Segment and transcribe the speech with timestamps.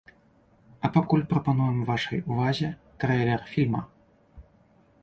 [0.87, 2.71] А пакуль прапануем вашай увазе
[3.05, 3.81] трэйлер фільма.